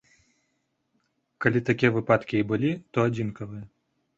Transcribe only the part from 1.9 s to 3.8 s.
выпадкі і былі, то адзінкавыя.